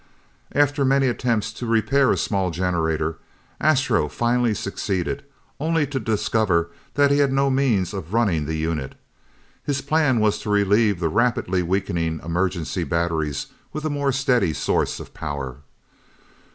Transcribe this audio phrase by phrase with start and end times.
[0.53, 3.19] After many attempts to repair a small generator,
[3.59, 5.23] Astro finally succeeded,
[5.59, 8.95] only to discover that he had no means of running the unit.
[9.63, 14.99] His plan was to relieve the rapidly weakening emergency batteries with a more steady source
[14.99, 15.57] of power.